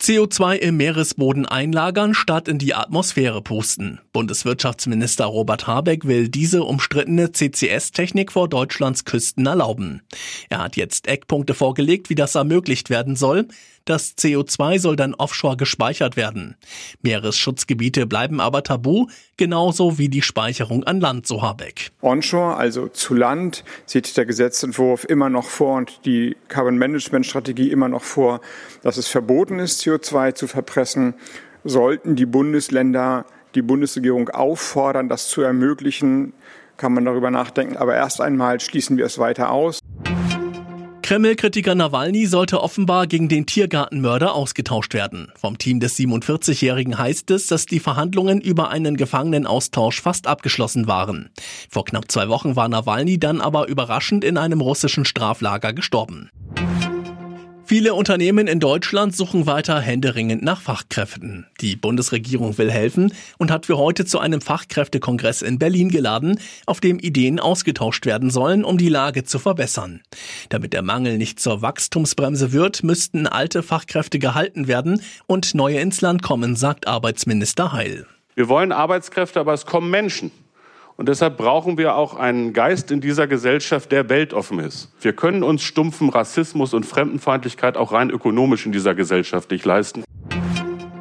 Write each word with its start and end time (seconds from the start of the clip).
CO2 0.00 0.54
im 0.54 0.76
Meeresboden 0.76 1.44
einlagern 1.44 2.14
statt 2.14 2.46
in 2.46 2.58
die 2.58 2.72
Atmosphäre 2.72 3.42
pusten. 3.42 4.00
Bundeswirtschaftsminister 4.12 5.24
Robert 5.24 5.66
Habeck 5.66 6.06
will 6.06 6.28
diese 6.28 6.62
umstrittene 6.62 7.32
CCS-Technik 7.32 8.30
vor 8.30 8.48
Deutschlands 8.48 9.04
Küsten 9.04 9.46
erlauben. 9.46 10.02
Er 10.50 10.58
hat 10.58 10.76
jetzt 10.76 11.08
Eckpunkte 11.08 11.52
vorgelegt, 11.52 12.10
wie 12.10 12.14
das 12.14 12.36
ermöglicht 12.36 12.90
werden 12.90 13.16
soll. 13.16 13.48
Das 13.88 14.18
CO2 14.18 14.78
soll 14.78 14.96
dann 14.96 15.14
offshore 15.14 15.56
gespeichert 15.56 16.14
werden. 16.16 16.56
Meeresschutzgebiete 17.00 18.06
bleiben 18.06 18.38
aber 18.38 18.62
tabu, 18.62 19.06
genauso 19.38 19.96
wie 19.96 20.10
die 20.10 20.20
Speicherung 20.20 20.84
an 20.84 21.00
Land, 21.00 21.26
so 21.26 21.40
Habeck. 21.40 21.90
Onshore, 22.02 22.56
also 22.56 22.88
zu 22.88 23.14
Land, 23.14 23.64
sieht 23.86 24.14
der 24.18 24.26
Gesetzentwurf 24.26 25.04
immer 25.04 25.30
noch 25.30 25.46
vor 25.46 25.78
und 25.78 26.04
die 26.04 26.36
Carbon 26.48 26.76
Management 26.76 27.24
Strategie 27.24 27.70
immer 27.70 27.88
noch 27.88 28.02
vor, 28.02 28.42
dass 28.82 28.98
es 28.98 29.08
verboten 29.08 29.58
ist, 29.58 29.86
CO2 29.88 30.34
zu 30.34 30.46
verpressen. 30.46 31.14
Sollten 31.64 32.16
die 32.16 32.26
Bundesländer 32.26 33.24
die 33.54 33.62
Bundesregierung 33.62 34.28
auffordern, 34.28 35.08
das 35.08 35.28
zu 35.28 35.42
ermöglichen, 35.42 36.32
kann 36.76 36.92
man 36.92 37.04
darüber 37.04 37.30
nachdenken. 37.30 37.76
Aber 37.76 37.94
erst 37.94 38.20
einmal 38.20 38.60
schließen 38.60 38.96
wir 38.96 39.06
es 39.06 39.18
weiter 39.18 39.50
aus. 39.50 39.80
Kreml-Kritiker 41.08 41.74
Nawalny 41.74 42.26
sollte 42.26 42.60
offenbar 42.62 43.06
gegen 43.06 43.30
den 43.30 43.46
Tiergartenmörder 43.46 44.34
ausgetauscht 44.34 44.92
werden. 44.92 45.32
Vom 45.40 45.56
Team 45.56 45.80
des 45.80 45.98
47-Jährigen 45.98 46.98
heißt 46.98 47.30
es, 47.30 47.46
dass 47.46 47.64
die 47.64 47.80
Verhandlungen 47.80 48.42
über 48.42 48.68
einen 48.68 48.98
Gefangenenaustausch 48.98 50.02
fast 50.02 50.26
abgeschlossen 50.26 50.86
waren. 50.86 51.30
Vor 51.70 51.86
knapp 51.86 52.12
zwei 52.12 52.28
Wochen 52.28 52.56
war 52.56 52.68
Nawalny 52.68 53.18
dann 53.18 53.40
aber 53.40 53.68
überraschend 53.68 54.22
in 54.22 54.36
einem 54.36 54.60
russischen 54.60 55.06
Straflager 55.06 55.72
gestorben. 55.72 56.28
Viele 57.68 57.92
Unternehmen 57.92 58.46
in 58.46 58.60
Deutschland 58.60 59.14
suchen 59.14 59.44
weiter 59.44 59.78
händeringend 59.78 60.42
nach 60.42 60.62
Fachkräften. 60.62 61.46
Die 61.60 61.76
Bundesregierung 61.76 62.56
will 62.56 62.70
helfen 62.70 63.12
und 63.36 63.50
hat 63.50 63.66
für 63.66 63.76
heute 63.76 64.06
zu 64.06 64.20
einem 64.20 64.40
Fachkräftekongress 64.40 65.42
in 65.42 65.58
Berlin 65.58 65.90
geladen, 65.90 66.40
auf 66.64 66.80
dem 66.80 66.98
Ideen 66.98 67.38
ausgetauscht 67.38 68.06
werden 68.06 68.30
sollen, 68.30 68.64
um 68.64 68.78
die 68.78 68.88
Lage 68.88 69.24
zu 69.24 69.38
verbessern. 69.38 70.00
Damit 70.48 70.72
der 70.72 70.80
Mangel 70.80 71.18
nicht 71.18 71.40
zur 71.40 71.60
Wachstumsbremse 71.60 72.52
wird, 72.52 72.84
müssten 72.84 73.26
alte 73.26 73.62
Fachkräfte 73.62 74.18
gehalten 74.18 74.66
werden 74.66 75.02
und 75.26 75.54
neue 75.54 75.78
ins 75.78 76.00
Land 76.00 76.22
kommen, 76.22 76.56
sagt 76.56 76.88
Arbeitsminister 76.88 77.72
Heil. 77.74 78.06
Wir 78.34 78.48
wollen 78.48 78.72
Arbeitskräfte, 78.72 79.40
aber 79.40 79.52
es 79.52 79.66
kommen 79.66 79.90
Menschen. 79.90 80.30
Und 80.98 81.08
deshalb 81.08 81.36
brauchen 81.36 81.78
wir 81.78 81.94
auch 81.94 82.16
einen 82.16 82.52
Geist 82.52 82.90
in 82.90 83.00
dieser 83.00 83.28
Gesellschaft, 83.28 83.92
der 83.92 84.08
weltoffen 84.08 84.58
ist. 84.58 84.90
Wir 85.00 85.12
können 85.12 85.44
uns 85.44 85.62
stumpfen 85.62 86.08
Rassismus 86.08 86.74
und 86.74 86.84
Fremdenfeindlichkeit 86.84 87.76
auch 87.76 87.92
rein 87.92 88.10
ökonomisch 88.10 88.66
in 88.66 88.72
dieser 88.72 88.96
Gesellschaft 88.96 89.52
nicht 89.52 89.64
leisten. 89.64 90.02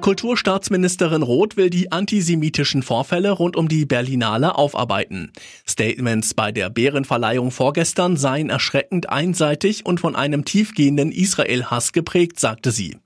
Kulturstaatsministerin 0.00 1.22
Roth 1.22 1.56
will 1.56 1.70
die 1.70 1.90
antisemitischen 1.90 2.84
Vorfälle 2.84 3.32
rund 3.32 3.56
um 3.56 3.68
die 3.68 3.84
Berlinale 3.84 4.54
aufarbeiten. 4.54 5.32
Statements 5.68 6.34
bei 6.34 6.52
der 6.52 6.70
Bärenverleihung 6.70 7.50
vorgestern 7.50 8.16
seien 8.16 8.48
erschreckend 8.48 9.08
einseitig 9.08 9.84
und 9.84 9.98
von 9.98 10.14
einem 10.14 10.44
tiefgehenden 10.44 11.10
Israel-Hass 11.10 11.92
geprägt, 11.92 12.38
sagte 12.38 12.70
sie. 12.70 12.96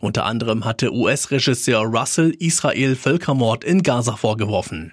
Unter 0.00 0.26
anderem 0.26 0.64
hatte 0.64 0.92
US-Regisseur 0.92 1.82
Russell 1.82 2.34
Israel 2.36 2.96
Völkermord 2.96 3.62
in 3.62 3.84
Gaza 3.84 4.16
vorgeworfen. 4.16 4.92